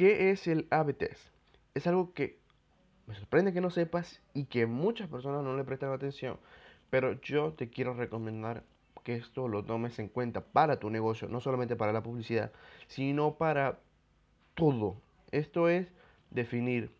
[0.00, 0.66] ¿qué es el
[0.96, 1.20] test?
[1.74, 2.38] Es algo que
[3.06, 6.38] me sorprende que no sepas y que muchas personas no le prestan atención,
[6.88, 8.64] pero yo te quiero recomendar
[9.04, 12.50] que esto lo tomes en cuenta para tu negocio, no solamente para la publicidad,
[12.86, 13.78] sino para
[14.54, 14.96] todo.
[15.32, 15.86] Esto es
[16.30, 16.90] definir,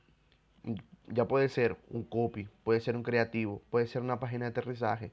[1.07, 5.11] ya puede ser un copy, puede ser un creativo, puede ser una página de aterrizaje,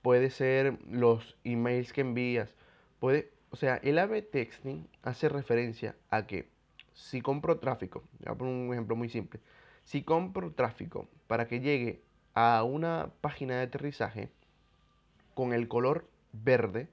[0.00, 2.54] puede ser los emails que envías,
[2.98, 6.55] puede, o sea, el A-B texting hace referencia a que
[6.96, 9.38] si compro tráfico, voy a poner un ejemplo muy simple,
[9.84, 12.02] si compro tráfico para que llegue
[12.34, 14.30] a una página de aterrizaje
[15.34, 16.88] con el color verde,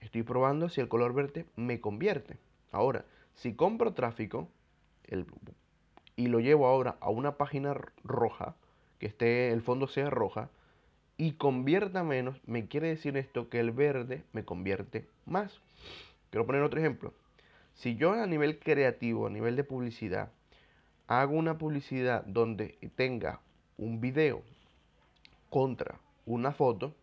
[0.00, 2.36] estoy probando si el color verde me convierte.
[2.72, 4.48] Ahora, si compro tráfico
[6.16, 7.74] y lo llevo ahora a una página
[8.04, 8.56] roja,
[8.98, 10.50] que esté el fondo sea roja,
[11.16, 15.60] y convierta menos, me quiere decir esto que el verde me convierte más.
[16.30, 17.12] Quiero poner otro ejemplo.
[17.80, 20.30] Si yo a nivel creativo, a nivel de publicidad,
[21.06, 23.40] hago una publicidad donde tenga
[23.78, 24.42] un video
[25.48, 26.94] contra una foto,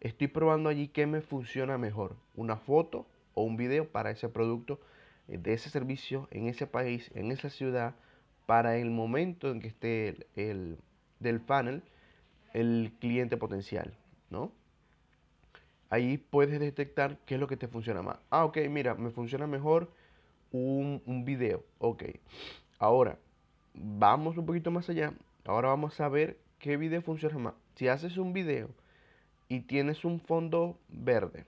[0.00, 4.80] estoy probando allí qué me funciona mejor, una foto o un video para ese producto,
[5.28, 7.94] eh, de ese servicio, en ese país, en esa ciudad,
[8.44, 10.78] para el momento en que esté el,
[11.20, 11.84] del panel
[12.54, 13.94] el cliente potencial,
[14.30, 14.50] ¿no?
[15.90, 18.18] Ahí puedes detectar qué es lo que te funciona más.
[18.30, 19.92] Ah, ok, mira, me funciona mejor
[20.52, 21.64] un, un video.
[21.78, 22.04] Ok.
[22.78, 23.18] Ahora,
[23.74, 25.12] vamos un poquito más allá.
[25.44, 27.54] Ahora vamos a ver qué video funciona más.
[27.74, 28.68] Si haces un video
[29.48, 31.46] y tienes un fondo verde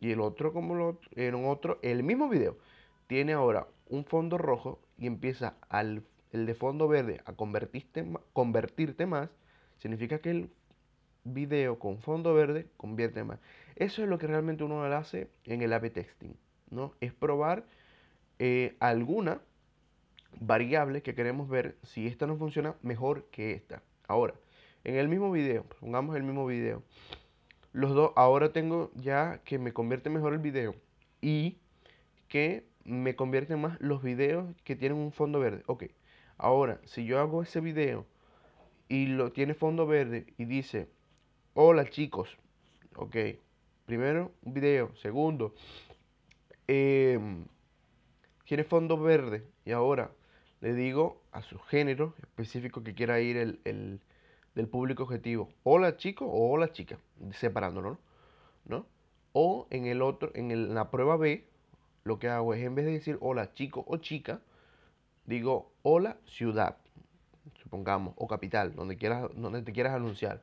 [0.00, 2.58] y el otro como lo, en otro, el mismo video
[3.06, 9.06] tiene ahora un fondo rojo y empieza al el de fondo verde a convertirte, convertirte
[9.06, 9.28] más,
[9.78, 10.50] significa que el
[11.24, 13.38] video con fondo verde convierte más.
[13.76, 15.92] Eso es lo que realmente uno hace en el A-B
[16.70, 16.94] ¿no?
[17.00, 17.64] Es probar
[18.44, 19.40] eh, alguna
[20.40, 23.84] variable que queremos ver si esta no funciona mejor que esta.
[24.08, 24.34] Ahora,
[24.82, 26.82] en el mismo video, pongamos el mismo video,
[27.72, 30.74] los dos, ahora tengo ya que me convierte mejor el video
[31.20, 31.58] y
[32.26, 35.62] que me convierten más los videos que tienen un fondo verde.
[35.66, 35.84] Ok,
[36.36, 38.06] ahora, si yo hago ese video
[38.88, 40.88] y lo tiene fondo verde y dice,
[41.54, 42.36] hola chicos,
[42.96, 43.16] ok,
[43.86, 45.54] primero un video, segundo,
[46.66, 47.44] em,
[48.52, 50.10] tiene fondo verde y ahora
[50.60, 54.00] le digo a su género específico que quiera ir el,
[54.54, 55.48] del público objetivo.
[55.62, 56.98] Hola chico o hola chica,
[57.30, 57.96] separándolo,
[58.66, 58.84] ¿no?
[59.32, 61.46] O en el otro, en la prueba B,
[62.04, 64.42] lo que hago es en vez de decir hola chico o chica,
[65.24, 66.76] digo hola ciudad,
[67.62, 70.42] supongamos, o capital, donde quieras, donde te quieras anunciar.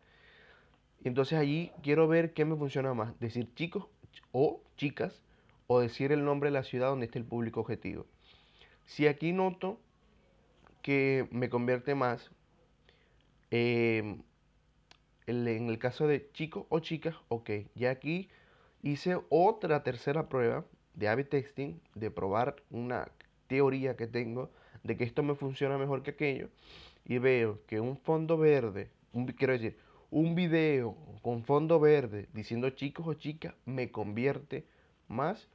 [1.03, 3.85] Y entonces allí quiero ver qué me funciona más, decir chicos
[4.31, 5.21] o chicas,
[5.71, 8.07] o decir el nombre de la ciudad donde esté el público objetivo.
[8.85, 9.79] Si aquí noto
[10.81, 12.31] que me convierte más.
[13.51, 14.23] Em,
[15.27, 18.29] en el caso de chicos o chicas, ok, ya aquí
[18.81, 20.65] hice otra tercera prueba
[20.95, 23.11] de A-B testing, de probar una
[23.45, 24.49] teoría que tengo
[24.81, 26.49] de que esto me funciona mejor que aquello,
[27.05, 28.89] y veo que un fondo verde,
[29.37, 29.77] quiero decir,
[30.09, 34.65] un video con fondo verde diciendo chicos o chicas me convierte
[35.07, 35.47] más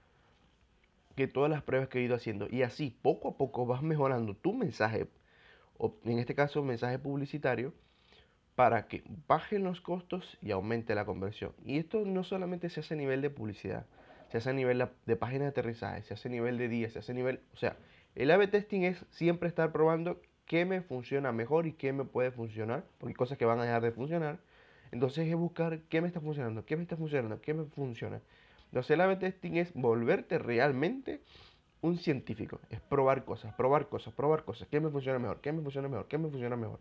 [1.16, 2.48] que todas las pruebas que he ido haciendo.
[2.50, 5.08] Y así, poco a poco vas mejorando tu mensaje,
[5.78, 7.72] o en este caso mensaje publicitario,
[8.54, 11.52] para que bajen los costos y aumente la conversión.
[11.64, 13.86] Y esto no solamente se hace a nivel de publicidad,
[14.30, 17.00] se hace a nivel de página de aterrizaje, se hace a nivel de días, se
[17.00, 17.40] hace a nivel...
[17.52, 17.76] O sea,
[18.14, 22.30] el A-B testing es siempre estar probando qué me funciona mejor y qué me puede
[22.30, 24.38] funcionar, porque hay cosas que van a dejar de funcionar.
[24.92, 28.20] Entonces es buscar qué me está funcionando, qué me está funcionando, qué me funciona.
[28.74, 31.20] Entonces el A-B testing es volverte realmente
[31.80, 32.58] un científico.
[32.70, 34.66] Es probar cosas, probar cosas, probar cosas.
[34.66, 35.40] ¿Qué me funciona mejor?
[35.40, 36.08] ¿Qué me funciona mejor?
[36.08, 36.80] ¿Qué me funciona mejor?